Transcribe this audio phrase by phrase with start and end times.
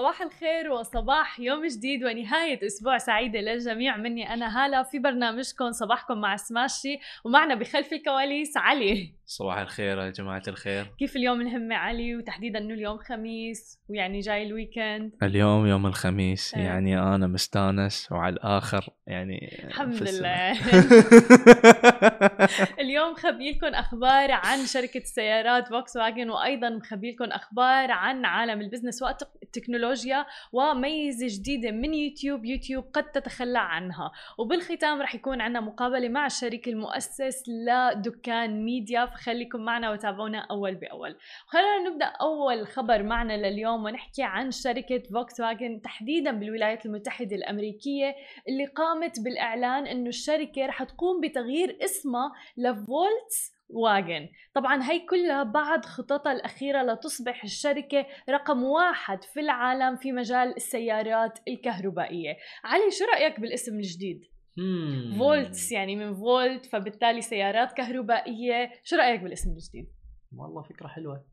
[0.00, 3.96] صباح الخير وصباح يوم جديد ونهاية أسبوع سعيدة للجميع.
[3.96, 9.14] مني أنا هالة في برنامجكم صباحكم مع سماشي ومعنا بخلف الكواليس علي.
[9.26, 10.86] صباح الخير يا جماعة الخير.
[10.98, 15.12] كيف اليوم الهمة علي؟ وتحديدا إنه اليوم خميس ويعني جاي ال weekend.
[15.22, 16.62] اليوم يوم الخميس إيه.
[16.62, 20.02] يعني أنا مستانس وعلى الآخر يعني الحمد.
[20.02, 20.52] لله.
[22.84, 28.60] اليوم خبي لكم أخبار عن شركة السيارات فولكس واجن وأيضا مخبي لكم أخبار عن عالم
[28.60, 29.84] ال business والتكنولوجيا
[30.52, 34.12] وميزة جديدة من يوتيوب يوتيوب قد تتخلى عنها.
[34.38, 41.16] وبالختام رح يكون عندنا مقابلة مع الشريك المؤسس لدكان ميديا فخليكم معنا وتابعونا أول بأول.
[41.46, 48.14] خلينا نبدأ أول خبر معنا لليوم ونحكي عن شركة فولكس واجن تحديدا بالولايات المتحدة الأمريكية
[48.48, 54.28] اللي قامت بالإعلان إنه الشركة رح تقوم بتغيير اسمها لفولتس واجن.
[54.54, 61.38] طبعا هي كلها بعد خططها الأخيرة لتصبح الشركة رقم واحد في العالم في مجال السيارات
[61.48, 62.36] الكهربائية.
[62.64, 64.24] علي شو رأيك بالاسم الجديد؟
[65.18, 68.70] فولتس يعني من فولت فبالتالي سيارات كهربائية.
[68.84, 69.88] شو رأيك بالاسم الجديد؟
[70.36, 71.24] والله فكرة حلوة.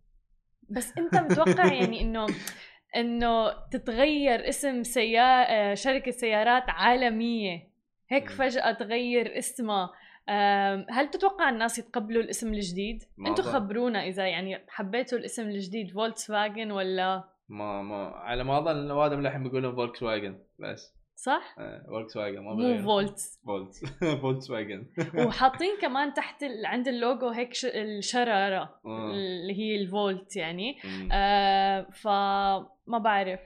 [0.69, 2.27] بس أنت متوقع يعني إنه
[2.95, 5.75] إنه تتغير اسم سيا...
[5.75, 7.71] شركة سيارات عالمية؟
[8.09, 8.29] هيك.
[8.29, 9.91] فجأة تغير اسمها.
[10.89, 13.44] هل تتوقع الناس يتقبلوا الاسم الجديد؟ أظن.
[13.44, 19.19] خبرونا إذا يعني حبيتوا الاسم الجديد فولتس واجن ولا ما ما على ما أظن الأوادم
[19.19, 22.83] الحين بيقولون فولكس واجن بس صح؟ آه، فولكس واجن ما مو بغيروا.
[22.83, 23.86] فولتس فولتس
[24.22, 24.86] فولكس واجن
[25.28, 26.66] وحاطين كمان تحت ال...
[26.66, 27.66] عند اللوجو هيك ش...
[27.66, 29.11] الشرارة آه.
[29.11, 30.78] اللي هي الفولت يعني.
[31.11, 33.39] آه فما بعرف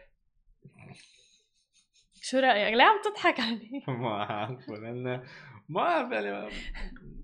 [2.22, 5.24] شو رأيك؟ ليه عم تضحك علي؟ ما أعرف لأن
[5.70, 6.50] ما أعرف يعني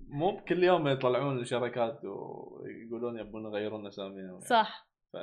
[0.08, 4.88] مو بكل يوم يطلعون الشركات ويقولون يبون يغيرون أساميهم صح.
[5.12, 5.16] ف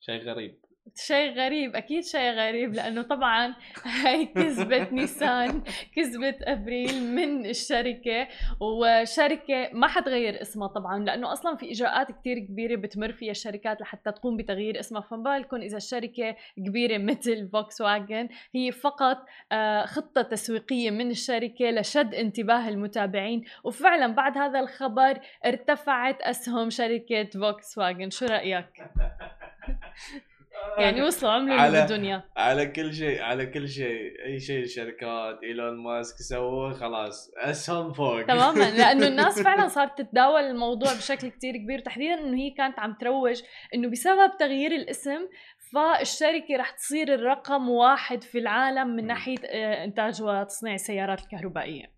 [0.00, 0.60] شيء غريب.
[0.96, 3.54] شيء غريب أكيد شيء غريب لأنه طبعا
[3.84, 5.62] هي كذبة نيسان
[5.96, 8.28] كذبة أبريل من الشركة
[8.60, 14.12] وشركة ما حتغير اسمها طبعا لأنه أصلا في إجراءات كتير كبيرة بتمر فيها الشركات لحتى
[14.12, 19.18] تقوم بتغيير اسمها فما بالكم إذا الشركة كبيرة مثل فوكس واجن هي فقط
[19.52, 27.24] آه، خطة تسويقية من الشركة لشد انتباه المتابعين وفعلا بعد هذا الخبر ارتفعت أسهم شركة
[27.24, 28.66] فوكس واجن شو رأيك؟
[30.78, 34.24] يعني وصلوا عملوا على- اياه على كل شيء على كل شيء.
[34.26, 38.22] أي شيء الشركات إيلون ماسك سووه خلاص أسهم فوق.
[38.22, 38.70] تماما.
[38.78, 43.42] لأنه الناس فعلا صارت تتداول الموضوع بشكل كتير كبير تحديدا إنه هي كانت عم تروج
[43.74, 45.20] إنه بسبب تغيير الاسم
[45.74, 49.06] فالشركة رح تصير الرقم واحد في العالم من.
[49.06, 51.94] ناحية آه، إنتاج وتصنيع السيارات الكهربائية.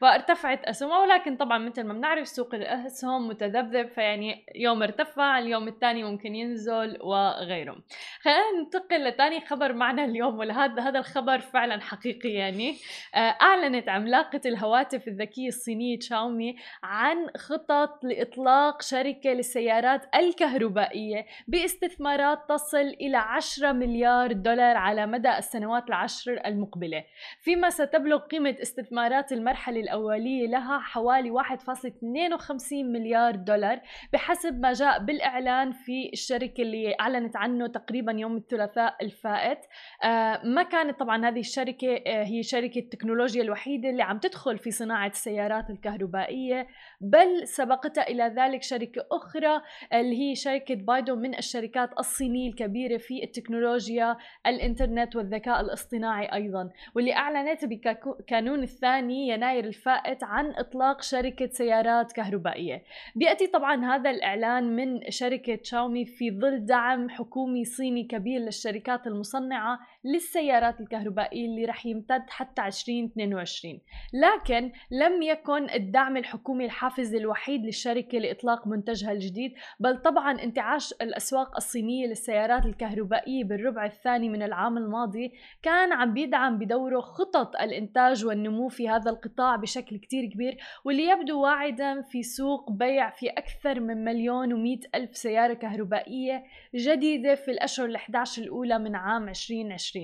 [0.00, 6.04] فارتفعت أسهمها ولكن طبعا مثل ما بنعرف سوق الأسهم متذبذب فيعني يوم ارتفع اليوم الثاني
[6.04, 7.76] ممكن ينزل وغيره
[8.20, 12.76] خلينا ننتقل لثاني خبر معنا اليوم وهذا هذا الخبر فعلا حقيقي يعني.
[13.14, 22.78] آه، أعلنت عملاقة الهواتف الذكية الصينية شاومي عن خطط لإطلاق شركة للسيارات الكهربائية باستثمارات تصل
[23.00, 27.04] إلى 10 مليار دولار على مدى السنوات العشر المقبلة.
[27.40, 33.80] فيما ستبلغ قيمة استثمارات المرحلة الأولية لها حوالي 1.52 مليار دولار
[34.12, 39.58] بحسب ما جاء بالإعلان في الشركة اللي أعلنت عنه تقريبا يوم الثلاثاء الفائت.
[40.04, 44.70] آه، ما كانت طبعا هذه الشركة آه، هي شركة التكنولوجيا الوحيدة اللي عم تدخل في
[44.70, 46.66] صناعة السيارات الكهربائية
[47.00, 53.24] بل سبقتها إلى ذلك شركة أخرى اللي هي شركة بايدو من الشركات الصينية الكبيرة في
[53.24, 56.70] التكنولوجيا الإنترنت والذكاء الاصطناعي أيضا.
[56.94, 62.82] واللي أعلنت بكانون الثاني يناير الفائت عن إطلاق شركة سيارات كهربائية.
[63.14, 69.78] بيأتي طبعا هذا الإعلان من شركة شاومي في ظل دعم حكومي صيني كبير للشركات المصنعة
[70.06, 73.80] للسيارات الكهربائية اللي رح يمتد حتى 2022
[74.12, 81.56] لكن لم يكن الدعم الحكومي الحافز الوحيد للشركة لإطلاق منتجها الجديد بل طبعا انتعاش الأسواق
[81.56, 85.32] الصينية للسيارات الكهربائية بالربع الثاني من العام الماضي
[85.62, 91.42] كان عم بيدعم بدوره خطط الإنتاج والنمو في هذا القطاع بشكل كتير كبير واللي يبدو
[91.42, 96.44] واعدا في سوق بيع في أكثر من مليون ومئة ألف سيارة كهربائية
[96.74, 99.95] جديدة في الأشهر ال11 الأولى من عام 2020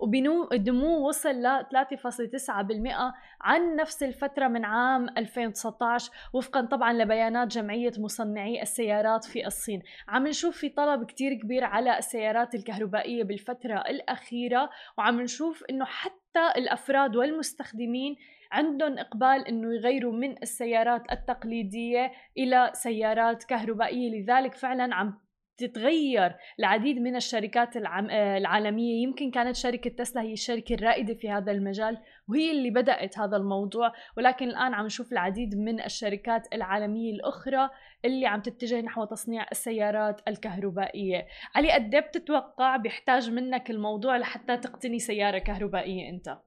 [0.00, 8.62] وبنمو وصل ل 3.9% عن نفس الفترة من عام 2019 وفقا طبعا لبيانات جمعية مصنعي
[8.62, 9.82] السيارات في الصين.
[10.08, 16.52] عم نشوف في طلب كتير كبير على السيارات الكهربائية بالفترة الأخيرة وعم نشوف إنه حتى
[16.56, 18.16] الأفراد والمستخدمين
[18.52, 24.20] عندهم إقبال إنه يغيروا من السيارات التقليدية إلى سيارات كهربائية.
[24.20, 25.27] لذلك فعلا عم
[25.58, 28.10] تتغير العديد من الشركات العم...
[28.10, 29.02] آه، العالمية.
[29.02, 33.92] يمكن كانت شركة تسلا هي الشركة الرائدة في هذا المجال وهي اللي بدأت هذا الموضوع.
[34.16, 37.70] ولكن الآن عم نشوف العديد من الشركات العالمية الأخرى
[38.04, 41.26] اللي عم تتجه نحو تصنيع السيارات الكهربائية.
[41.54, 46.38] علي قد إيه بتتوقع بيحتاج منك الموضوع لحتى تقتني سيارة كهربائية أنت؟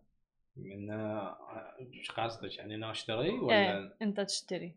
[0.58, 0.92] من
[1.80, 4.76] إيش قصدك يعني أنا أشتري ولا؟ إيه أنت تشتري.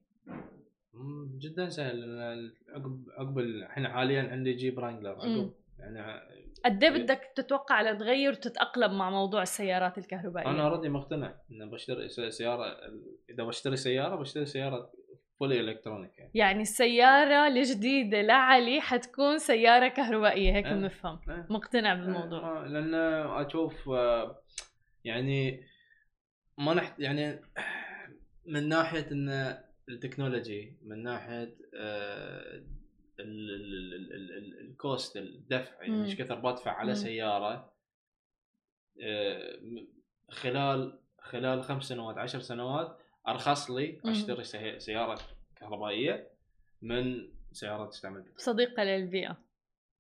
[1.39, 5.11] جدا سهل عقب عقب الحين حاليا عندي جيب رانجلر.
[5.11, 6.21] عقب يعني
[6.65, 12.09] قد إيه بدك تتوقع لتغير وتتأقلم مع موضوع السيارات الكهربائية؟ أنا already مقتنع ان بشتري
[12.09, 12.65] سيارة
[13.31, 14.91] إذا بشتري سيارة بشتري سيارة
[15.41, 20.75] fully electronic يعني يعني السيارة الجديدة لعلي حتكون سيارة كهربائية هيك إيه.
[20.75, 21.47] بنفهم إيه.
[21.50, 22.95] مقتنع بالموضوع آه، لأن
[23.47, 24.43] أشوف آه،
[25.05, 25.67] يعني
[26.59, 27.41] ما نحت يعني
[28.47, 32.63] من ناحية إن ال technology من ناحية آه،
[33.21, 36.05] ال- ال- ال- ال- ال- الcost الدفع يعني.
[36.05, 36.95] إيش كثر بدفع على.
[36.95, 37.73] سيارة
[39.03, 39.59] آه،
[40.31, 42.99] خلال خلال خمس سنوات عشر سنوات
[43.29, 44.01] أرخص لي.
[44.05, 45.19] أشتري سي- سيارة
[45.57, 46.29] كهربائية
[46.83, 49.37] من سيارة تستعمل صديقة للبيئة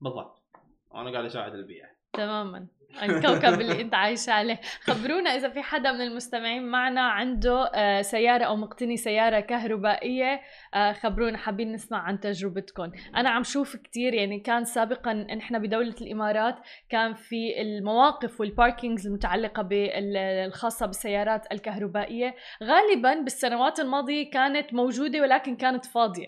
[0.00, 0.42] بالضبط
[0.90, 2.66] وأنا قاعد أساعد البيئة تماما
[3.02, 4.60] الكوكب اللي انت عايش عليه.
[4.80, 10.40] خبرونا إذا في حدا من المستمعين معنا عنده آه، سيارة أو مقتني سيارة كهربائية
[10.74, 15.94] آه، خبرونا حابين نسمع عن تجربتكم أنا عم شوف كتير يعني كان سابقا نحن بدولة
[16.00, 16.56] الإمارات
[16.88, 22.34] كان في المواقف والباركينجز المتعلقة بالخاصة بالسيارات الكهربائية.
[22.62, 26.26] غالبا بالسنوات الماضية كانت موجودة ولكن كانت فاضية.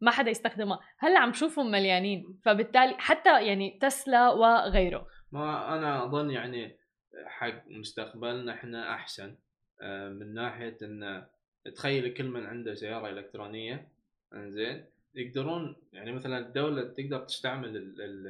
[0.00, 0.80] ما حدا يستخدمها.
[0.98, 2.38] هلأ عم شوفهم مليانين.
[2.44, 5.06] فبالتالي حتى يعني تسلا وغيره.
[5.32, 6.76] ما أنا أظن يعني
[7.24, 9.34] حق مستقبلنا إحنا أحسن
[9.80, 11.26] آه، من ناحية إن
[11.74, 13.88] تخيل كل من عنده سيارة إلكترونية
[14.34, 14.84] إنزين
[15.14, 18.26] يقدرون يعني مثلا الدولة تقدر تستعمل ال ال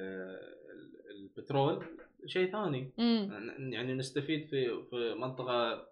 [0.71, 1.87] ال البترول
[2.27, 5.87] شيء ثاني امم يعني نستفيد في في منطقة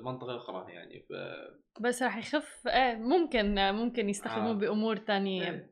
[0.00, 1.12] منطقة أخرى يعني ف
[1.80, 4.54] بس راح يخف إيه ممكن ممكن يستخدموه آه.
[4.54, 5.70] بأمور ثانية إيه.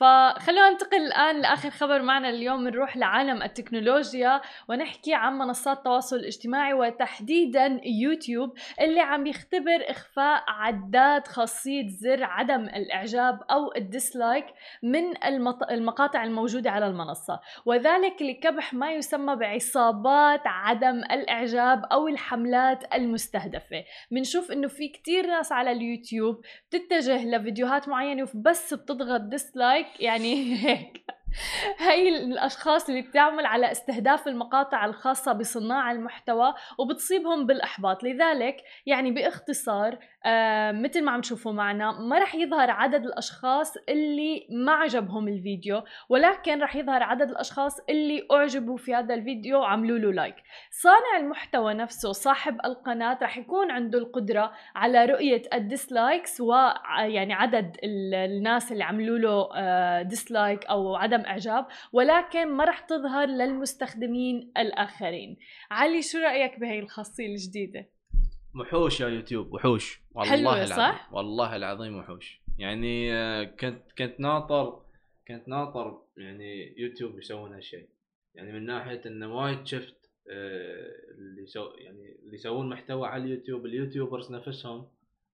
[0.00, 6.72] فخلونا ننتقل الآن لآخر خبر معنا اليوم نروح لعالم التكنولوجيا ونحكي عن منصات التواصل الاجتماعي
[6.72, 14.46] وتحديدا يوتيوب اللي عم يختبر إخفاء عداد خاصية زر عدم الإعجاب أو ال dislike
[14.82, 15.62] من المط...
[15.70, 17.40] المقاطع الموجودة على المنصة.
[17.66, 23.84] وذلك لكبح ما يسمى بعصابات عدم الإعجاب أو الحملات المستهدفة.
[24.10, 30.34] بنشوف إنه في كتير ناس على اليوتيوب بتتجه لفيديوهات معينة وبس بتضغط ديسلايك يعني
[30.66, 31.04] هيك.
[31.78, 38.04] هي الأشخاص اللي بتعمل على استهداف المقاطع الخاصة بصناع المحتوى وبتصيبهم بالإحباط.
[38.04, 38.56] لذلك
[38.86, 44.72] يعني باختصار آه مثل ما عم تشوفوا معنا ما رح يظهر عدد الأشخاص اللي ما
[44.72, 50.34] عجبهم الفيديو ولكن رح يظهر عدد الأشخاص اللي أعجبوا في هذا الفيديو وعملوا له like
[50.70, 57.76] صانع المحتوى نفسه صاحب القناة رح يكون عنده القدرة على رؤية ال dislikes ويعني عدد
[57.84, 64.52] ال- الناس اللي عملوا له آه، dislike أو عدم إعجاب ولكن ما رح تظهر للمستخدمين
[64.58, 65.36] الآخرين.
[65.70, 67.97] علي شو رأيك بهي الخاصية الجديدة؟
[68.60, 74.20] وحوش يا يوتيوب وحوش والله حلوة، العظيم صح؟ والله العظيم وحوش يعني آه، كنت كنت
[74.20, 74.82] ناطر
[75.28, 77.88] كنت ناطر يعني يوتيوب يسوون هالشيء
[78.34, 79.94] يعني من ناحية إنه وايد شفت
[80.30, 84.86] آه، اللي سو يعني اللي يسوون محتوى على اليوتيوب ال YouTubers نفسهم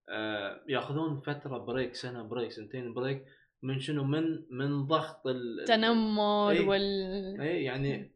[0.09, 3.25] آه، ياخذون فترة break سنة break سنتين break
[3.63, 6.69] من شنو من من ضغط ال- التنمر إيه.
[6.69, 8.11] وال إي يعني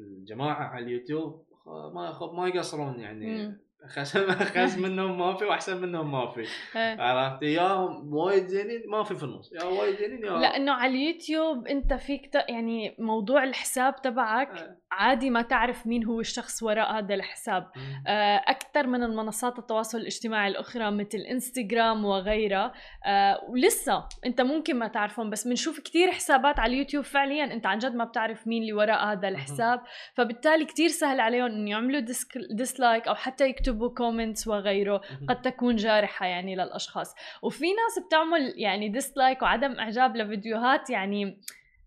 [0.00, 3.60] الجماعة على اليوتيوب ما ما يقصرون يعني مم.
[3.86, 4.16] خس
[4.56, 6.40] خس منهم ما في واحسن منهم ما في
[6.76, 7.00] إيه.
[7.00, 7.72] عرفت؟ يا
[8.04, 9.52] وايد زينين ما في في النص.
[9.52, 12.34] يا وايد زينين يا لأنه على اليوتيوب أنت فيك ت...
[12.34, 14.76] يعني موضوع الحساب تبعك آه.
[14.92, 17.70] عادي ما تعرف مين هو الشخص وراء هذا الحساب.
[18.06, 22.72] آه، أكثر من المنصات التواصل الاجتماعي الأخرى مثل إنستغرام وغيرها.
[23.06, 27.44] آه، ولسه أنت ممكن ما تعرفهم بس بنشوف كتير حسابات على اليوتيوب فعليا.
[27.44, 29.82] أنت عن جد ما بتعرف مين اللي وراء هذا الحساب.
[30.14, 32.38] فبالتالي كتير سهل عليهم أن يعملوا disl...
[32.50, 35.00] dislike أو حتى يكتبوا comments وغيره.
[35.28, 37.14] قد تكون جارحة يعني للأشخاص.
[37.42, 41.40] وفي ناس بتعمل يعني dislike وعدم إعجاب لفيديوهات يعني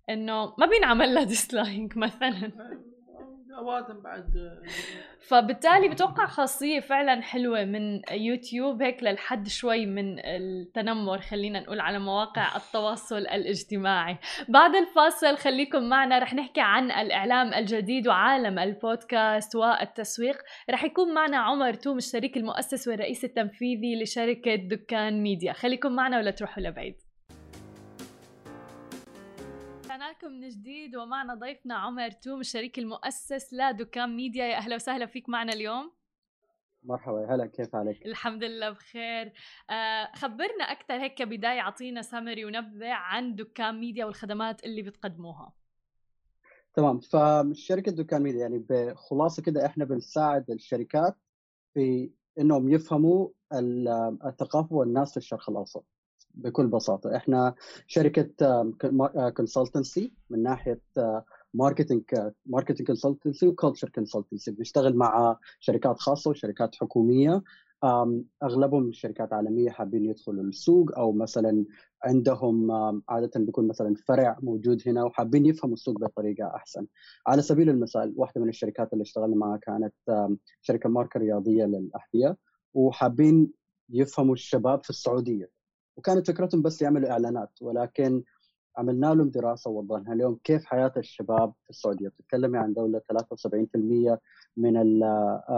[0.09, 2.51] إنه ما بينعمل لها dislike مثلا.
[3.57, 4.61] اوادم بعد.
[5.19, 11.99] فبالتالي بتوقع خاصية فعلا حلوة من يوتيوب هيك للحد شوي من التنمر خلينا نقول على
[11.99, 14.17] مواقع التواصل الاجتماعي.
[14.49, 20.37] بعد الفاصل خليكم معنا رح نحكي عن الإعلام الجديد وعالم البودكاست والتسويق.
[20.69, 25.53] رح يكون معنا عمر توم الشريك المؤسس والرئيس التنفيذي لشركة دكان ميديا.
[25.53, 27.10] خليكم معنا ولا تروحوا لبعيد.
[30.23, 34.45] رجعنا من جديد ومعنا ضيفنا عمر توم الشريك المؤسس لدكان ميديا.
[34.45, 35.91] يا أهلا وسهلا فيك معنا اليوم.
[36.83, 39.33] مرحبا هلا كيف حالك؟ الحمد لله بخير.
[39.69, 45.53] آه خبرنا أكثر هيك كبداية أعطينا سمري ونبذة عن دكان ميديا والخدمات اللي بتقدموها.
[46.73, 51.17] تمام فشركة دكان ميديا يعني بخلاصة كده إحنا بنساعد الشركات
[51.73, 53.29] في إنهم يفهموا
[54.25, 55.85] الثقافة والناس في الشرق الأوسط.
[56.35, 57.15] بكل بساطة.
[57.15, 57.55] إحنا
[57.87, 58.29] شركة
[59.37, 60.81] consultancy من ناحية
[61.53, 62.03] marketing
[62.45, 67.43] marketing consultancy و culture consultancy بنشتغل مع شركات خاصة وشركات حكومية.
[68.43, 71.65] أغلبهم شركات عالمية حابين يدخلوا السوق أو مثلا
[72.03, 72.71] عندهم
[73.09, 76.87] عادة بيكون مثلا فرع موجود هنا وحابين يفهموا السوق بطريقة أحسن.
[77.27, 79.93] على سبيل المثال واحدة من الشركات اللي اشتغلنا معها كانت
[80.61, 82.37] شركة ماركة رياضية للأحذية
[82.73, 83.51] وحابين
[83.89, 85.60] يفهموا الشباب في السعودية.
[85.97, 88.23] وكانت فكرتهم بس يعملوا إعلانات ولكن
[88.77, 92.07] عملنا لهم دراسة ووضحنا لهم كيف حياة الشباب في السعودية.
[92.07, 94.19] بتتكلمي عن دولة 73%
[94.57, 94.99] من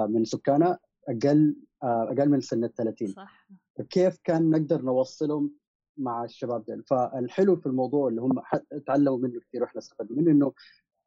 [0.09, 3.47] من سكانها أقل أقل من سن ال 30 صح.
[3.89, 5.51] كيف كان نقدر نوصلهم
[5.97, 8.41] مع الشباب دول فالحلو في الموضوع اللي هم
[8.87, 10.53] تعلموا منه كثير وإحنا استفدنا منه إنه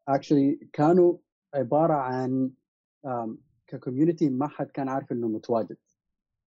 [0.08, 1.16] actually كانوا
[1.54, 2.50] عبارة عن
[3.66, 5.76] ك community ما حد كان عارف إنه متواجد.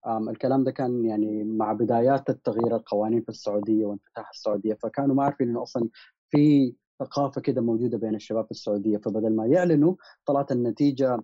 [0.07, 5.49] الكلام ده كان يعني مع بدايات التغيير القوانين في السعودية وانفتاح السعودية فكانوا ما عارفين
[5.49, 5.89] إنه أصلا
[6.29, 11.17] في ثقافة كده موجودة بين الشباب في السعودية فبدل ما يعلنوا طلعت النتيجة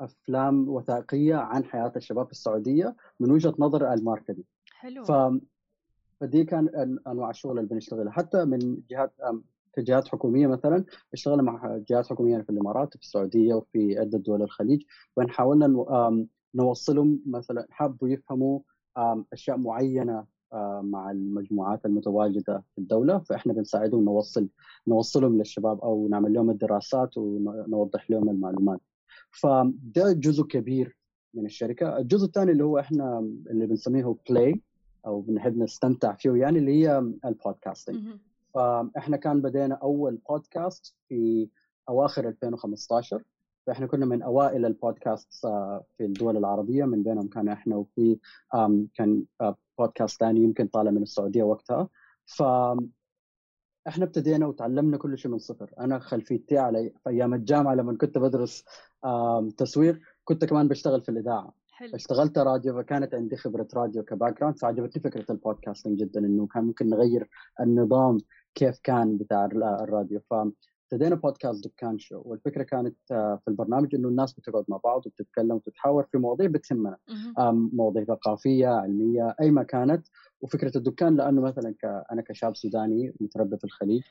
[0.00, 4.38] أفلام وثائقية عن حياة الشباب في السعودية من وجهة نظر الماركتينج.
[4.72, 5.04] حلو.
[5.04, 5.12] ف
[6.20, 8.12] فدي كان أنواع الشغل اللي بنشتغلها.
[8.12, 9.12] حتى من جهات
[9.72, 14.82] كجهات حكومية مثلا اشتغلنا مع جهات حكومية في الإمارات في السعودية وفي عدة دول الخليج
[15.16, 15.66] وين حاولنا
[16.54, 18.60] نوصلهم مثلا حبوا يفهموا
[19.32, 20.24] أشياء معينة
[20.82, 24.48] مع المجموعات المتواجدة في الدولة فإحنا بنساعدهم نوصل
[24.88, 28.80] نوصلهم للشباب أو نعمل لهم الدراسات ونوضح لهم المعلومات.
[29.30, 30.96] فده جزء كبير
[31.34, 31.98] من الشركة.
[31.98, 33.18] الجزء الثاني اللي هو إحنا
[33.50, 34.60] اللي بنسميه بلاي
[35.06, 37.96] أو بنحب نستمتع فيه يعني اللي هي البودكاستنج
[38.54, 41.48] فاحنا كان بدينا أول بودكاست في
[41.88, 43.22] أواخر 2015
[43.70, 46.84] فإحنا كنا من أوائل البودكاست آه، في الدول العربية.
[46.84, 48.18] من بينهم كان إحنا وفي
[48.94, 49.24] كان
[49.78, 51.88] بودكاست ثاني يمكن طالع من السعودية وقتها.
[52.26, 52.42] ف
[53.88, 55.70] إحنا ابتدينا وتعلمنا كل شيء من صفر.
[55.80, 58.64] أنا خلفيتي على في أيام الجامعة لما كنت بدرس
[59.56, 61.54] تسويق كنت كمان بشتغل في الإذاعة.
[61.70, 61.94] حلو.
[61.94, 66.64] اشتغلت راديو فكانت عندي خبرة راديو ك background فعجبتني فكرة ال podcasting جدا إنه كان
[66.64, 67.28] ممكن نغير
[67.60, 68.18] النظام
[68.54, 70.20] كيف كان بتاع الراديو.
[70.20, 70.34] ف
[70.92, 75.50] ابتدينا بودكاست دكان شو والفكرة كانت آه، في البرنامج إنه الناس بتقعد مع بعض وبتتكلم
[75.50, 76.96] وتتحاور في مواضيع بتهمنا.
[77.72, 80.06] مواضيع ثقافية علمية أي ما كانت.
[80.40, 81.74] وفكرة الدكان لأنه مثلا
[82.12, 84.02] أنا كشاب سوداني متربى في الخليج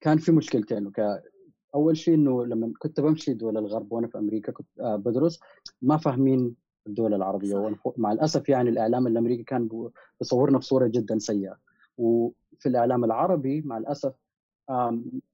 [0.00, 0.92] كان في مشكلتين.
[1.74, 5.40] أول شيء إنه لما كنت بمشي دول الغرب وأنا في أمريكا كنت آه، بدرس
[5.82, 6.54] ما فاهمين
[6.86, 7.74] الدول العربية.
[7.96, 9.68] مع الأسف يعني الإعلام الأمريكي كان
[10.20, 11.56] بيصورنا بصورة جدا سيئة.
[11.96, 14.14] وفي الإعلام العربي مع الأسف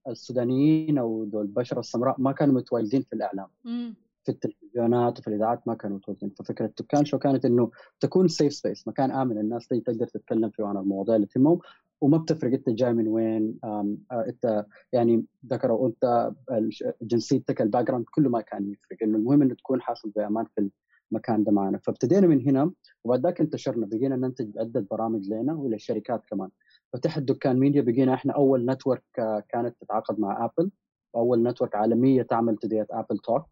[0.09, 3.47] السودانيين أو دول البشرة السمراء ما كانوا متواجدين في الإعلام
[4.25, 6.31] في التلفزيونات وفي الإذاعات ما كانوا متواجدين.
[6.31, 10.65] ففكرة دكان شو كانت؟ إنه تكون safe space مكان آمن الناس تيجي تقدر تتكلم فيه
[10.65, 11.59] عن المواضيع اللي تهمهم
[12.01, 13.59] وما بتفرق أنت جاي من وين
[14.13, 16.33] أنت يعني ذكروا أنت
[17.03, 18.99] جنسيتك ال background كله ما كان يفرق.
[19.03, 20.71] إنه المهم إنه تكون حاسس بأمان في
[21.13, 22.71] المكان ده معنا فابتدينا من هنا
[23.05, 26.49] وبعد ذاك انتشرنا بقينا ننتج عده برامج لنا وللشركات كمان.
[26.95, 29.03] فتحت دكان ميديا بقينا إحنا أول network
[29.49, 30.71] كانت تتعاقد مع آبل
[31.15, 33.47] وأول network عالمية تعمل تديات آبل توك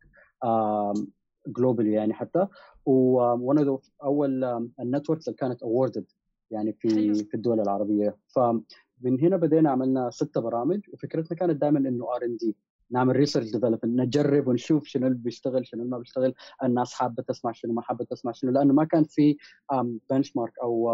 [1.46, 2.46] globally يعني حتى.
[2.86, 4.44] وأنا أول
[4.80, 6.04] ال networks اللي كانت awarded
[6.50, 8.16] يعني في في الدول العربية.
[8.26, 12.56] فمن هنا بدينا عملنا ستة برامج وفكرتنا كانت دائما إنه R and D
[12.90, 16.34] نعمل research development نجرب ونشوف شنو اللي بيشتغل شنو اللي ما بيشتغل
[16.64, 19.36] الناس حابة تسمع شنو ما حابة تسمع شنو لأنه ما كان في
[20.10, 20.90] benchmark أو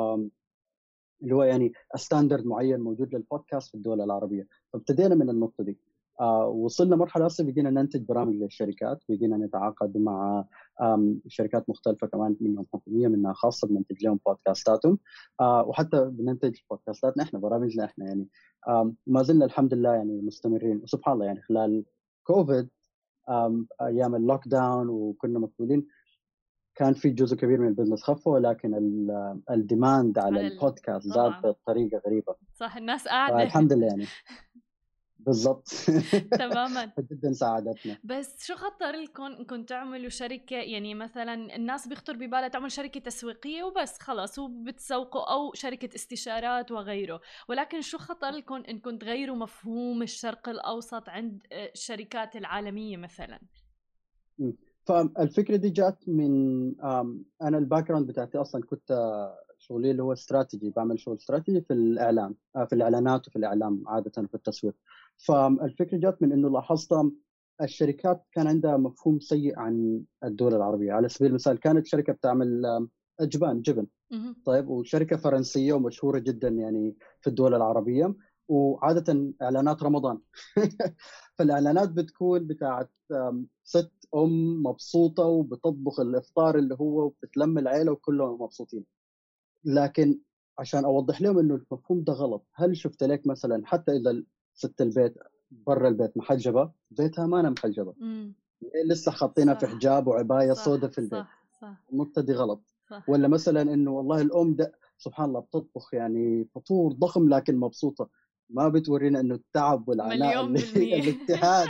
[1.23, 4.47] اللي هو يعني standard معين موجود للبودكاست في الدول العربية.
[4.73, 5.79] فابتدينا من النقطة دي.
[6.21, 10.45] آه وصلنا مرحلة أصلا بقينا ننتج برامج للشركات بقينا نتعاقد مع
[11.29, 14.99] شركات مختلفة كمان منهم حكومية منها خاصة بننتج لهم بودكاستاتهم
[15.41, 18.29] آه وحتى بننتج بودكاستاتنا إحنا برامجنا إحنا يعني.
[19.07, 20.81] ما زلنا الحمد لله يعني مستمرين.
[20.83, 21.85] وسبحان الله يعني خلال
[22.25, 22.69] كوفيد
[23.83, 25.87] أيام ال lockdown وكنا مقفولين
[26.79, 28.75] كان في جزء كبير من ال business خف ولكن
[29.51, 32.35] ال demand على البودكاست زاد بطريقة غريبة.
[32.55, 33.43] صح الناس قاعدة.
[33.43, 34.05] الحمد لله يعني.
[35.27, 35.69] بالضبط.
[36.31, 36.93] تماما.
[37.11, 37.99] جدا ساعدتنا.
[38.05, 43.63] بس شو خطر لكم انكم تعملوا شركة؟ يعني مثلا الناس بيخطر ببالها تعمل شركة تسويقية
[43.63, 47.21] وبس خلص وبتسوقوا أو شركة استشارات وغيره.
[47.49, 53.41] ولكن شو خطر لكم انكم تغيروا مفهوم الشرق الأوسط عند الشركات العالمية مثلا؟
[54.89, 56.81] فالفكرة دي جات من
[57.43, 58.93] أنا ال background بتاعتي أصلا كنت
[59.59, 64.27] شغلي اللي هو استراتيجي بعمل شغل استراتيجي في الإعلام آه، في الإعلانات وفي الإعلام عادة
[64.27, 64.75] في التسويق
[65.17, 66.93] فالفكرة جات من إنه لاحظت
[67.63, 70.93] الشركات كان عندها مفهوم سيء عن الدول العربية.
[70.93, 72.63] على سبيل المثال كانت شركة بتعمل
[73.21, 73.87] اجبان جبن.
[74.45, 78.15] طيب وشركة فرنسية ومشهورة جدا يعني في الدول العربية
[78.49, 80.19] وعادة إعلانات رمضان.
[81.37, 82.91] فالإعلانات بتكون بتاعت
[83.65, 88.85] ست أم مبسوطة وبتطبخ الإفطار اللي هو وبتتلم العيلة وكلهم مبسوطين.
[89.65, 90.19] لكن
[90.59, 92.47] عشان أوضح لهم إنه المفهوم ده غلط.
[92.55, 94.23] هل شفت لك مثلا حتى إذا
[94.55, 95.15] ست البيت
[95.51, 97.95] برا البيت محجبة بيتها ما أنا محجبة.
[97.99, 98.35] مم.
[98.87, 101.21] لسه حاطينها في حجاب وعباية سوداء في البيت.
[101.21, 101.77] صح صح.
[101.93, 102.61] النقطة دي غلط.
[102.91, 103.09] صح.
[103.09, 108.09] ولا مثلا إنه والله الأم ده سبحان الله بتطبخ يعني فطور ضخم لكن مبسوطة.
[108.51, 110.47] ما بتورينا إنه التعب والعناء
[110.77, 111.69] الاجتهاد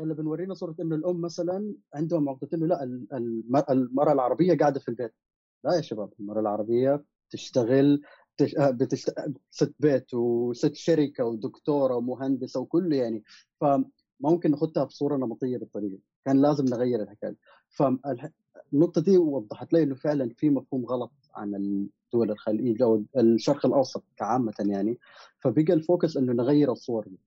[0.00, 2.82] ولا بنورينا صورة إنه الأم مثلا عندهم عقدة إنه لا
[3.70, 5.14] المرأة العربية قاعدة في البيت.
[5.64, 8.02] لا يا شباب المرأة العربية تشتغل
[8.36, 8.56] تش...
[8.56, 9.14] آه، بتشت...
[9.50, 13.24] ست بيت وست شركة ودكتورة ومهندسة وكله يعني.
[13.60, 15.98] فممكن ناخذها بصورة نمطية بالطريقة.
[16.24, 17.36] كان لازم نغير الحكاية.
[17.68, 24.04] فالنقطه دي وضحت لي إنه فعلا في مفهوم غلط عن دول الخليج أو الشرق الأوسط
[24.16, 24.98] كعامه يعني.
[25.38, 27.18] فبقى ال focus إنه نغير الصور دي.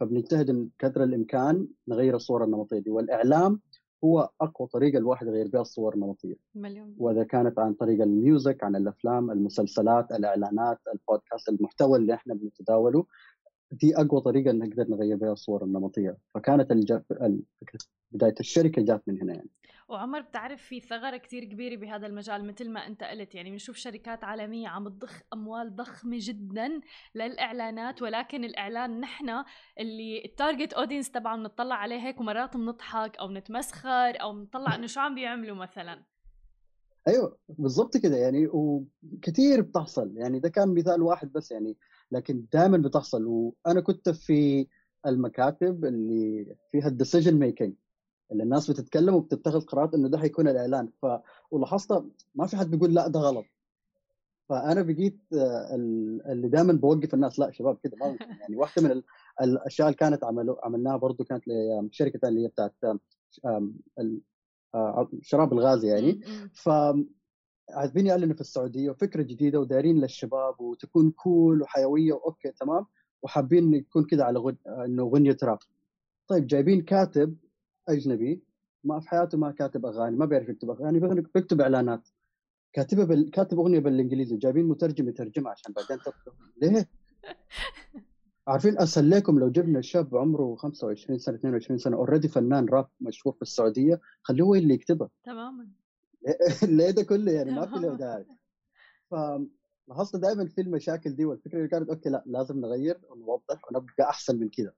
[0.00, 2.90] فبنجتهد قدر الإمكان نغير الصور النمطية دي.
[2.90, 3.60] والإعلام
[4.04, 6.34] هو أقوى طريقة الواحد يغير بها الصور النمطية.
[6.54, 12.34] مليون وإذا كانت عن طريق ال music عن الأفلام المسلسلات الإعلانات البودكاست المحتوى اللي إحنا
[12.34, 13.06] بنتداوله
[13.70, 16.16] دي أقوى طريقة نقدر نغير بها الصور النمطية.
[16.34, 16.72] فكانت
[18.12, 19.50] بداية الشركة جات من هنا يعني.
[19.88, 23.34] وعمر بتعرف في ثغرة كثير كبيرة بهذا المجال مثل ما أنت قلت.
[23.34, 26.80] يعني بنشوف شركات عالمية عم تضخ أموال ضخمة جدا
[27.14, 29.44] للإعلانات ولكن الإعلان نحن
[29.80, 34.86] اللي ال target audience تبعه بنطلع عليه هيك ومرات بنضحك أو بنتمسخر أو بنطلع إنه
[34.86, 36.13] شو عم بيعملوا مثلا.
[37.08, 41.76] أيوه بالضبط كده يعني وكثير بتحصل يعني ده كان مثال واحد بس يعني
[42.12, 43.24] لكن دائما بتحصل.
[43.26, 44.66] وأنا كنت في
[45.06, 47.74] المكاتب اللي فيها ال decision making
[48.32, 50.88] اللي الناس بتتكلم وبتتخذ قرارات إنه ده حيكون الإعلان.
[51.02, 51.06] ف
[51.50, 53.44] ولاحظت ما في حد بيقول لا ده غلط.
[54.48, 55.74] فأنا بقيت آه،
[56.32, 59.02] اللي دائما بوقف الناس لا شباب كده ما يعني واحدة من
[59.42, 60.24] الأشياء اللي كانت
[60.64, 62.74] عملناها برضه كانت لشركة اللي هي بتاعت
[64.74, 65.08] آه،
[65.52, 66.20] الغازي يعني.
[66.52, 66.68] ف
[67.70, 72.86] عايزين يعلنوا في السعودية وفكره جديدة ودايرين للشباب وتكون cool وحيوية و okay تمام؟
[73.22, 74.56] وحابين يكون كده على غد...
[74.84, 75.58] إنه غنية راب
[76.28, 77.36] طيب جايبين كاتب
[77.88, 78.42] أجنبي
[78.84, 81.00] ما في حياته ما كاتب أغاني ما بيعرف يكتب أغاني
[81.34, 82.08] بيكتب إعلانات.
[82.72, 83.30] كاتبه بال...
[83.30, 86.34] كاتب أغنية بالإنجليزي جايبين مترجم يترجمها عشان بعدين تطلع.
[86.62, 86.88] ليه؟
[88.48, 93.34] عارفين اسهل لكم لو جبنا شاب عمره 25 سنة 22 سنة اوريدي فنان راب مشهور
[93.34, 95.68] في السعودية خليه هو اللي يكتبها تماما.
[96.76, 98.26] ليه ده كله يعني ما في له داعي
[99.10, 104.40] فلاحظت دائما في المشاكل دي والفكرة اللي كانت okay لا لازم نغير ونوضح ونبقى أحسن
[104.40, 104.72] من كذا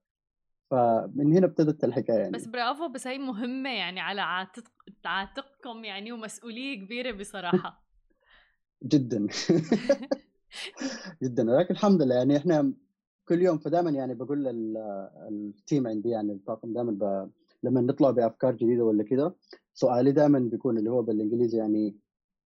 [0.70, 2.32] فمن هنا ابتدت الحكاية يعني.
[2.32, 4.64] بس برافو بس هي مهمة يعني على عاتق
[5.04, 7.86] عاتقكم يعني ومسؤولية كبيرة بصراحة.
[8.82, 9.26] جدا.
[11.22, 12.72] جدا ولكن الحمد لله يعني إحنا
[13.28, 14.46] كل يوم فدائما يعني بقول
[15.28, 17.30] ال team عندي يعني الطاقم دائما ب...
[17.62, 19.34] لما نطلع بأفكار جديدة ولا كده
[19.74, 21.96] سؤالي دائما بيكون اللي هو بالإنجليزي يعني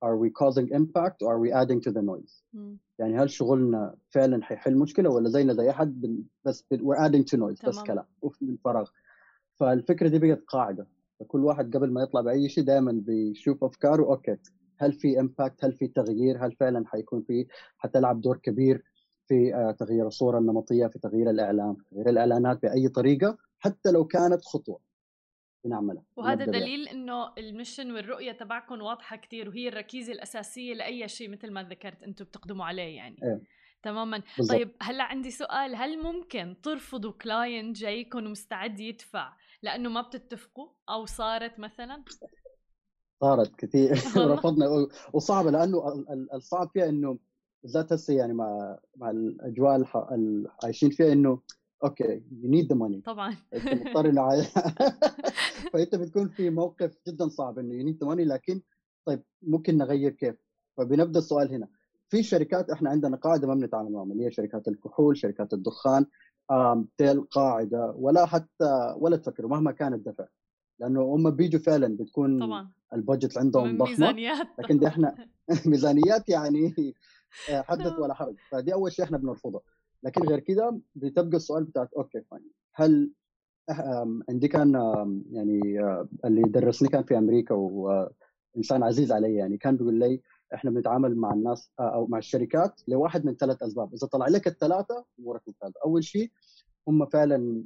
[0.05, 2.43] are we causing impact or are we adding to the noise?
[2.53, 2.77] م.
[2.99, 7.61] يعني هل شغلنا فعلا حيحل مشكلة ولا زينا زي أحد بس we're adding to noise
[7.61, 7.69] تمام.
[7.69, 8.05] بس كلام
[8.41, 8.89] من فراغ.
[9.55, 10.87] فالفكرة دي بقت قاعدة.
[11.21, 14.37] فكل واحد قبل ما يطلع بأي شيء دائما بيشوف أفكاره okay
[14.79, 17.47] هل في impact هل في تغيير؟ هل فعلا حيكون في
[17.79, 18.83] حتلعب دور كبير؟
[19.31, 24.05] في آه، تغيير الصورة النمطية في تغيير الإعلام في تغيير الإعلانات بأي طريقة حتى لو
[24.05, 24.81] كانت خطوة
[25.65, 31.51] بنعملها وهذا دليل إنه المشن والرؤية تبعكم واضحة كثير وهي الركيزة الأساسية لأي شيء مثل
[31.51, 33.17] ما ذكرت أنتم بتقدموا عليه يعني.
[33.23, 33.41] إيه.
[33.83, 34.23] تماما.
[34.37, 34.57] بالزبط.
[34.59, 41.07] طيب هلأ عندي سؤال هل ممكن ترفضوا كلاينت جايكم ومستعد يدفع لأنه ما بتتفقوا؟ أو
[41.07, 42.05] صارت مثلا؟
[43.21, 43.91] صارت كثير.
[44.33, 44.67] رفضنا
[45.13, 47.19] وصعبة لأنه الصعب فيها إنه
[47.63, 49.77] بالذات هسه يعني مع مع الأجواء
[50.15, 51.41] اللي عايشين فيها إنه
[51.85, 53.37] okay you need the money طبعا.
[53.55, 54.43] أنت مضطر إنه
[55.73, 58.61] فأنت بتكون في موقف جدا صعب إنه you need the money لكن
[59.07, 60.37] طيب ممكن نغير كيف؟
[60.77, 61.69] فبنبدا السؤال هنا.
[62.09, 66.07] في شركات إحنا عندنا قاعدة ما بنتعامل معهم اللي هي شركات الكحول، شركات الدخان
[66.97, 70.25] تظل قاعدة ولا حتى ولا تفكروا مهما كان الدفع.
[70.81, 72.71] لأنه هم بيجوا فعلا بتكون طبعا.
[72.95, 74.47] ال budget عندهم ضخمة ميزانيات.
[74.59, 75.15] لكن دي إحنا
[75.67, 76.75] ميزانيات يعني
[77.51, 78.37] حدث ولا حرج.
[78.51, 79.63] فدي أول شيء إحنا بنرفضه.
[80.03, 82.51] لكن غير كده بتبقى السؤال بتاعت okay fine.
[82.75, 83.11] هل
[84.29, 84.73] عندي كان
[85.31, 85.61] يعني
[86.25, 90.21] اللي درسني كان في أمريكا وانسان عزيز علي يعني كان بيقول لي
[90.55, 93.95] إحنا بنتعامل مع الناس أو مع الشركات لواحد من ثلاث أسباب.
[93.95, 96.31] إذا طلع لك الثلاثة امورك ممتازه أول شيء
[96.89, 97.65] هم فعلا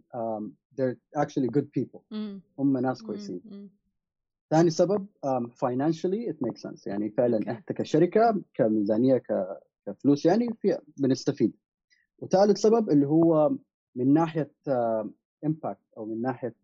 [0.76, 2.00] they're actually good people.
[2.58, 3.70] هم ناس كويسين.
[4.50, 6.87] ثاني سبب um, financially it makes sense.
[6.87, 7.48] يعني فعلا okay.
[7.48, 9.22] انت كشركة كميزانية
[9.87, 11.52] كفلوس يعني في بنستفيد.
[12.18, 13.56] وثالث سبب اللي هو
[13.94, 14.52] من ناحية
[15.44, 16.54] impact uh, أو من ناحية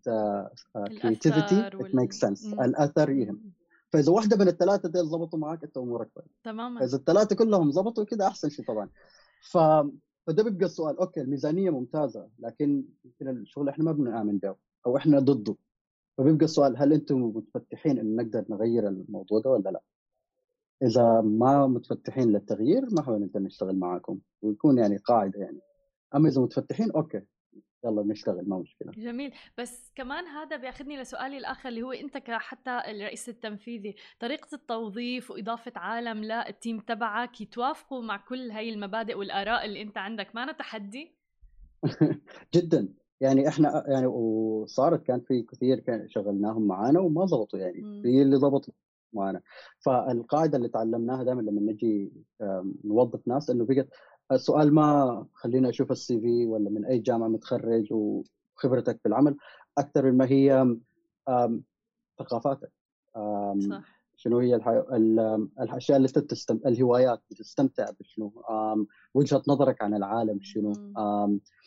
[1.02, 3.52] creativity it makes sense الأثر يهم.
[3.92, 6.28] فإذا واحدة من الثلاثة دي ظبطوا معك أنت أمورك كويس.
[6.44, 6.80] تماما.
[6.80, 8.88] فإذا الثلاثة كلهم ظبطوا كده أحسن شيء طبعا.
[9.42, 9.58] ف
[10.30, 15.18] فده بيبقى السؤال okay الميزانية ممتازة لكن يمكن الشغل إحنا ما بنآمن به أو إحنا
[15.18, 15.56] ضده.
[16.18, 19.82] فبيبقى السؤال هل أنتم متفتحين إن نقدر نغير الموضوع ده ولا لا؟
[20.82, 25.60] إذا ما متفتحين للتغيير ما حنقدر نشتغل معاكم ويكون يعني قاعدة يعني.
[26.14, 27.22] أما إذا متفتحين okay.
[27.84, 28.92] يلا نشتغل ما مشكلة.
[28.92, 29.32] جميل.
[29.58, 35.72] بس كمان هذا بياخذني لسؤالي الآخر اللي هو أنت كحتى الرئيس التنفيذي طريقة التوظيف وإضافة
[35.76, 41.16] عالم لل team تبعك يتوافقوا مع كل هاي المبادئ والآراء اللي أنت عندك ما تحدي؟
[42.54, 42.88] جدا.
[43.20, 48.36] يعني إحنا يعني وصارت كان في كثير كان شغلناهم معانا وما ضبطوا يعني في اللي
[48.36, 48.74] ضبطوا
[49.12, 49.42] معانا.
[49.80, 52.12] فالقاعدة اللي تعلمناها دائما لما نجي
[52.84, 53.88] نوظف ناس إنه بقت
[54.32, 59.36] السؤال ما خلينا أشوف السي في ولا من أي جامعة متخرج وخبرتك في العمل
[59.78, 60.76] أكثر مما هي
[62.18, 62.72] ثقافاتك.
[63.70, 64.00] صح.
[64.16, 64.78] شنو هي الحي...
[65.60, 66.60] الأشياء اللي تستم...
[66.66, 68.42] الهوايات تستمتع بشنو؟
[69.14, 70.72] وجهة نظرك عن العالم شنو؟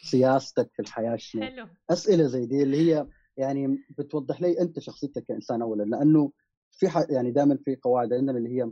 [0.03, 1.67] سياستك في الحياة شنو؟ حلو.
[1.89, 6.31] أسئلة زي دي اللي هي يعني بتوضح لي أنت شخصيتك كإنسان اولا لأنه
[6.71, 6.97] في ح...
[7.09, 8.71] يعني دائما في قواعد عندنا اللي هي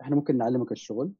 [0.00, 1.12] إحنا ممكن نعلمك الشغل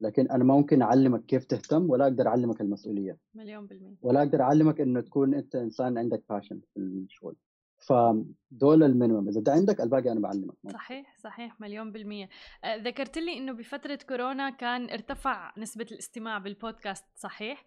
[0.00, 3.18] لكن أنا ممكن أعلمك كيف تهتم ولا أقدر أعلمك المسؤولية.
[3.34, 3.96] مليون بالمية.
[4.02, 7.36] ولا أقدر أعلمك إنه تكون أنت إنسان عندك passion في الشغل.
[7.78, 9.28] فدول ال minimum.
[9.28, 10.54] إذا ده عندك الباقي أنا بعلمك.
[10.72, 12.28] صحيح صحيح مليون بالمية.
[12.64, 17.64] آه، ذكرت لي إنه بفترة كورونا كان ارتفع نسبة الاستماع بالبودكاست صحيح.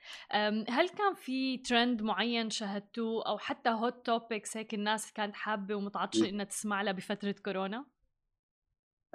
[0.70, 6.30] هل كان في ترند معين شاهدتوه؟ أو حتى hot topics هيك الناس كانت حابة ومتعطشة
[6.30, 7.86] إنها تسمع لها بفترة كورونا؟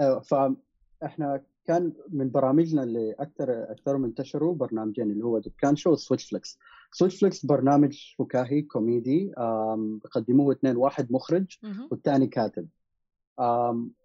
[0.00, 6.30] أيوة فاحنا كان من برامجنا اللي أكثر أكثر انتشروا برنامجين اللي هو دكان شو وسويتش
[6.30, 6.58] فليكس
[6.92, 9.32] سويتش فليكس برنامج فكاهي كوميدي
[9.76, 11.56] بقدموه اثنين واحد مخرج
[11.90, 12.68] والثاني كاتب.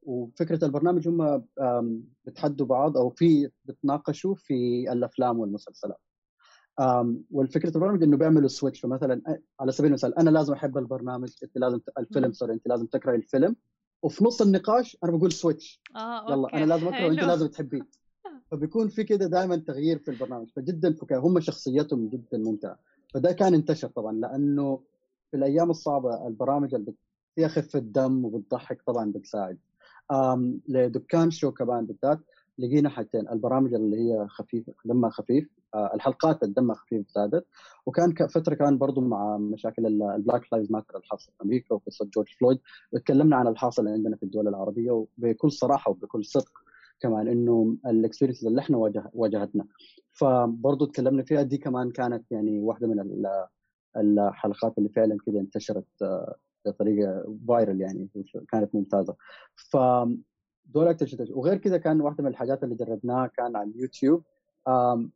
[0.03, 1.43] وفكرة البرنامج هم
[2.25, 6.01] بتحدوا بعض أو في بتناقشوا في الأفلام والمسلسلات.
[7.31, 11.79] والفكرة البرنامج إنه بيعملوا switch فمثلا على سبيل المثال أنا لازم أحب البرنامج أنت لازم
[11.99, 13.55] الفيلم sorry أنت لازم تكره الفيلم.
[14.03, 17.81] وفي نص النقاش أنا بقول switch آه يلا أنا لازم اكره وأنت لازم تحبيه.
[18.51, 20.47] فبيكون في كده دائما تغيير في البرنامج.
[20.55, 22.79] فجدا فكاهه هم شخصيتهم جدا ممتعة.
[23.13, 24.79] فده كان انتشر طبعا لأنه
[25.31, 26.93] في الأيام الصعبة البرامج اللي
[27.35, 29.57] فيها خفه دم وبتضحك طبعا بتساعد
[30.67, 32.19] لدكان show كمان بالذات
[32.57, 33.29] لقينا حاجتين.
[33.29, 37.45] البرامج اللي هي خفيفه دمها خفيف آه الحلقات الدمها خفيف زادت
[37.85, 42.27] وكان فترة كمان برضو مع مشاكل ال Black Lives Matter الحاصل في أمريكا وقصة جورج
[42.39, 42.59] فلويد.
[42.91, 46.51] تكلمنا عن الحاصل عندنا في الدول العربية وبكل صراحة وبكل صدق
[46.99, 49.65] كمان إنه ال experience اللي إحنا واجه واجهتنا.
[50.11, 53.25] فبرضه تكلمنا فيها دي كمان كانت يعني واحدة من
[53.97, 58.09] الحلقات اللي فعلا كده انتشرت آه، بطريقة viral يعني
[58.51, 59.15] كانت ممتازة.
[59.55, 59.77] ف
[60.65, 64.23] دول أكثر وغير كذا كان واحدة من الحاجات اللي جربناها كان على اليوتيوب.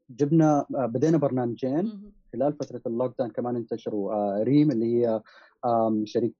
[0.09, 4.13] جبنا آه، بدينا برنامجين خلال فترة ال lockdown كمان انتشروا.
[4.13, 5.21] آه، ريم اللي هي
[6.03, 6.33] شريك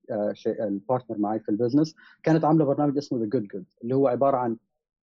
[0.47, 4.08] ال partner معي في ال business كانت عاملة برنامج اسمه The Good Good اللي هو
[4.08, 4.58] عبارة عن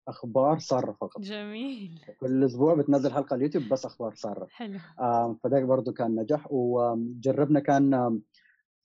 [0.09, 1.21] أخبار سارة فقط.
[1.21, 2.01] جميل.
[2.21, 4.47] كل أسبوع بتنزل حلقة على اليوتيوب بس أخبار سارة.
[4.51, 4.79] حلو.
[5.01, 8.21] آه فده برضه كان نجح وجربنا كان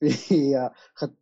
[0.00, 0.70] في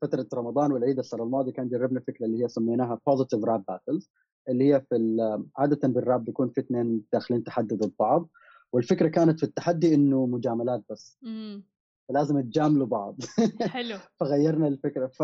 [0.03, 4.11] فترة رمضان والعيد السنة الماضية كان جربنا فكرة اللي هي سميناها positive rap battles
[4.49, 4.97] اللي هي في
[5.57, 8.29] عادة بالراب بيكون في اثنين داخلين تحدي ضد بعض
[8.73, 11.19] والفكرة كانت في التحدي إنه مجاملات بس.
[11.23, 11.65] مم.
[12.09, 13.17] فلازم تجاملوا بعض.
[13.61, 13.97] حلو.
[14.21, 15.07] فغيرنا الفكرة.
[15.07, 15.23] ف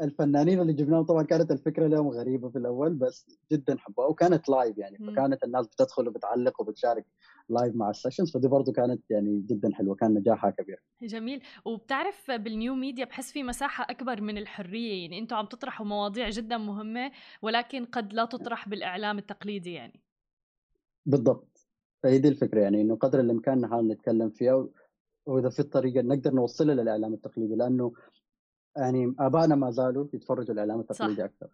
[0.00, 4.06] الفنانين اللي جبناهم طبعا كانت الفكرة لهم غريبة في الأول بس جدا حبوها.
[4.06, 7.06] وكانت live يعني فكانت الناس بتدخل وبتعلق وبتشارك
[7.48, 10.82] live مع ال sessions فدي برضه كانت يعني جدا حلوة كان نجاحها كبير.
[11.02, 11.42] جميل.
[11.64, 16.56] وبتعرف بالنيو ميديا بحس في مساحة أكبر من الحرية يعني أنتم عم تطرحوا مواضيع جدا
[16.58, 17.10] مهمة
[17.42, 20.00] ولكن قد لا تطرح بالإعلام التقليدي يعني.
[21.06, 21.68] بالضبط.
[22.02, 24.68] فهي دي الفكرة يعني إنه قدر الإمكان نحاول نتكلم فيها
[25.26, 27.92] وإذا في طريقه نقدر نوصلها للإعلام التقليدي لأنه
[28.76, 31.24] يعني آبائنا ما زالوا يتفرجوا الاعلام التقليدي صح.
[31.24, 31.48] أكثر.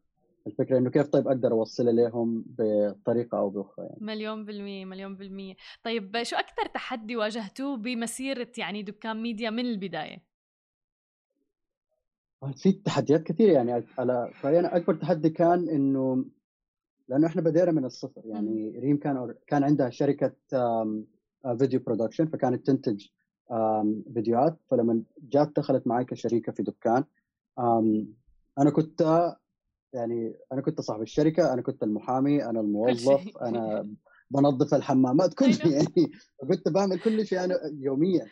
[0.46, 3.98] الفكرة إنه كيف طيب أقدر اوصلها لهم بطريقة أو بأخرى يعني.
[4.00, 5.54] مليون بالمية مليون بالمية.
[5.84, 10.22] طيب شو أكثر تحدي واجهتوه بمسيرة يعني دكان ميديا من البداية؟
[12.56, 13.84] في تحديات كثيرة يعني.
[13.98, 16.24] على رأيي أنا أكبر تحدي كان إنه
[17.08, 18.78] لأنه إحنا بدينا من الصفر يعني.
[18.78, 20.32] ريم كان كان عندها شركة
[21.58, 23.06] video production فكانت تنتج
[24.14, 24.56] فيديوهات.
[24.70, 27.04] فلما جات دخلت معي كشريكة في دكان
[28.58, 29.30] أنا كنت
[29.92, 33.88] يعني أنا كنت صاحب الشركة أنا كنت المحامي أنا الموظف أنا
[34.30, 36.12] بنظف الحمامات كل شيء يعني
[36.48, 38.26] كنت بعمل كل شيء أنا يوميا.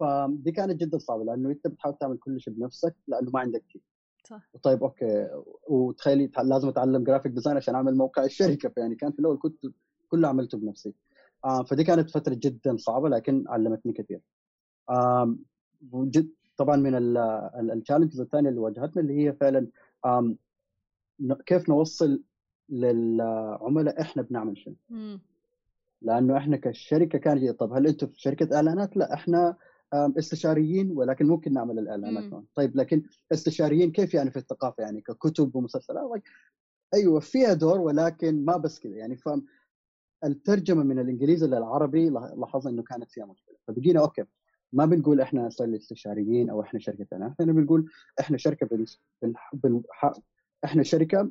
[0.00, 3.82] فدي كانت جدا صعبة لأنه أنت بتحاول تعمل كل شيء بنفسك لأنه ما عندك team
[4.24, 4.50] صح.
[4.62, 5.28] طيب okay.
[5.68, 8.68] وتخيلي لازم أتعلم graphic design عشان أعمل موقع الشركة.
[8.68, 9.66] فيعني كان في الأول كنت
[10.08, 10.94] كله عملته بنفسي.
[11.44, 14.20] آه فدي كانت فترة جدا صعبة لكن علمتني كثير.
[14.90, 15.36] آه
[15.94, 16.94] جد طبعا من
[17.70, 19.66] ال challenges الثانية اللي واجهتنا اللي هي فعلا
[21.46, 22.22] كيف نوصل
[22.68, 24.74] للعملاء إحنا بنعمل شنو؟
[26.02, 29.56] لأنه إحنا كشركة كان طب هل أنتم في شركة إعلانات؟ لا إحنا
[29.94, 35.56] استشاريين ولكن ممكن نعمل الإعلانات كمان طيب لكن استشاريين كيف يعني في الثقافة؟ يعني ككتب
[35.56, 36.22] ومسلسلات؟
[36.94, 39.46] أيوه فيها دور ولكن ما بس كذا يعني فهم
[40.24, 43.56] الترجمة من الإنجليزي للعربي لاحظنا إنه كانت فيها مشكلة.
[43.66, 44.24] فبقينا أوكي.
[44.74, 48.84] ما بنقول إحنا صار استشاريين أو إحنا شركة اعلانات إحنا بنقول إحنا شركة بن...
[49.22, 49.34] بن...
[49.52, 49.82] بن...
[50.64, 51.30] إحنا شركة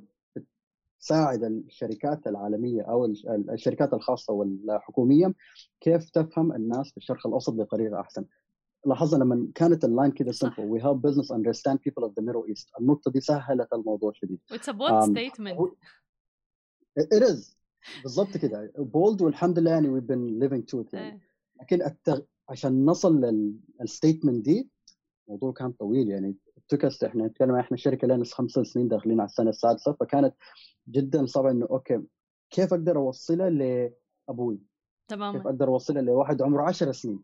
[0.99, 3.06] تساعد الشركات العالمية أو
[3.49, 5.34] الشركات الخاصة والحكومية
[5.82, 8.25] كيف تفهم الناس في الشرق الأوسط بطريقة أحسن.
[8.86, 12.43] لاحظنا لما كانت ال line كده simple we help business understand people of the Middle
[12.47, 14.39] East النقطة دي سهلت الموضوع شديد.
[14.51, 15.59] it's a bold statement
[16.97, 17.57] it is
[18.03, 18.73] بالضبط كده.
[18.77, 21.21] bold والحمد لله يعني we been living to يعني.
[21.62, 22.19] لكن التغ...
[22.49, 23.21] عشان نصل
[23.79, 24.69] لل statement دي
[25.27, 26.36] الموضوع كان طويل يعني.
[26.69, 30.36] توكست إحنا نتكلم إحنا شركة لنا خمس سنين داخلين على السنة السادسة فكانت
[30.89, 32.01] جدا صعبة إنه okay
[32.49, 34.60] كيف أقدر أوصلها لأبوي؟
[35.08, 35.38] تماما.
[35.38, 37.23] كيف أقدر أوصلها لواحد عمره 10 سنين؟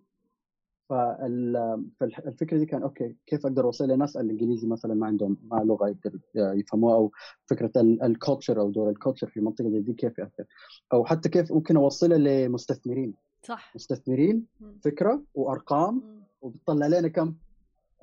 [0.89, 6.19] فالفكرة دي كان okay كيف أقدر أوصلها؟ لناس الإنجليزي مثلا ما عندهم ما لغة يقدر
[6.35, 7.11] يفهموها أو
[7.45, 10.45] فكرة ال culture أو دور ال culture في منطقة زي دي كيف يأثر؟
[10.93, 13.13] أو حتى كيف ممكن أوصلها لمستثمرين.
[13.43, 13.75] صح.
[13.75, 14.45] مستثمرين
[14.83, 17.35] فكرة وأرقام وبتطلع لنا كم؟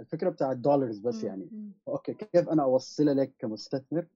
[0.01, 1.73] الفكرة بتاع الدولارز بس يعني.
[1.89, 4.07] أوكي كيف أنا اوصلها لك كمستثمر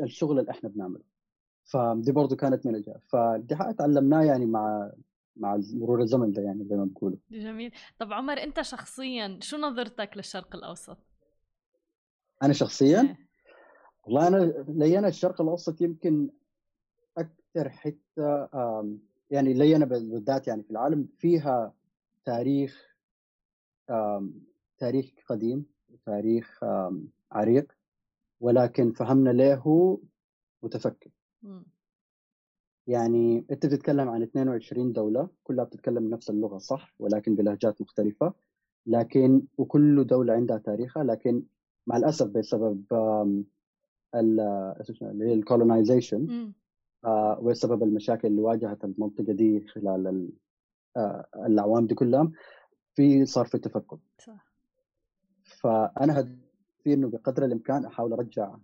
[0.00, 1.02] الشغل اللي إحنا بنعمله؟
[1.64, 3.00] فدي برضه كانت من الجهة.
[3.08, 4.92] فدي حاجة تعلمناها يعني مع
[5.36, 7.72] مع مرور الزمن ده يعني زي ما بقولوا جميل.
[7.98, 10.98] طب عمر أنت شخصيا شو نظرتك للشرق الأوسط؟
[12.42, 13.18] أنا شخصيا؟ إيه.
[14.04, 14.36] والله أنا
[14.68, 16.30] لي أنا الشرق الأوسط يمكن
[17.18, 18.48] أكثر حتة
[19.32, 21.74] يعني لي أنا بالذات يعني في العالم فيها
[22.24, 22.96] تاريخ
[24.78, 25.66] تاريخ قديم
[26.06, 26.60] تاريخ
[27.32, 27.72] عريق
[28.40, 29.98] ولكن فهمنا له
[30.62, 31.10] متفكر.
[32.86, 38.34] يعني أنت بتتكلم عن 22 دولة كلها بتتكلم نفس اللغة صح ولكن بلهجات مختلفة.
[38.86, 41.42] لكن وكل دولة عندها تاريخها لكن
[41.86, 42.84] مع الأسف بسبب
[44.14, 46.52] اللي هي الكولونايزيشن
[47.04, 50.30] آه، وسبب المشاكل اللي واجهت المنطقة دي خلال
[50.96, 52.30] آه، الأعوام دي كلها؟
[52.94, 53.98] في صار في تفكك.
[54.18, 54.52] صح.
[55.44, 58.56] فأنا هدفي إنه بقدر الإمكان أحاول أرجع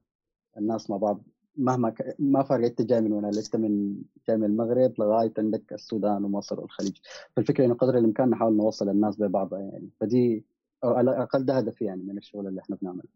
[0.59, 1.23] الناس مع بعض
[1.57, 2.17] مهما ك...
[2.19, 6.61] ما فرق إنت جاي من وين انت من جاي من المغرب لغاية عندك السودان ومصر
[6.61, 6.97] والخليج.
[7.37, 9.91] فالفكرة إنه قدر الإمكان نحاول نوصل الناس ببعضها يعني.
[10.01, 10.45] فدي
[10.85, 13.09] أو على الأقل ده هدفي يعني من الشغل اللي إحنا بنعمله.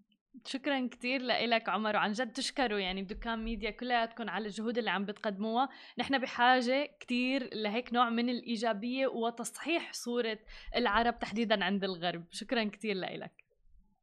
[0.46, 5.04] شكرا كثير لك عمر وعن جد تشكروا يعني بدكان ميديا كلياتكم على الجهود اللي عم
[5.04, 5.68] بتقدموها.
[5.98, 10.38] نحن بحاجة كثير لهيك نوع من الإيجابية وتصحيح صورة
[10.76, 12.24] العرب تحديدا عند الغرب.
[12.30, 13.32] شكرا كثير لك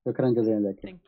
[0.05, 0.99] شكرا جزيلا لك.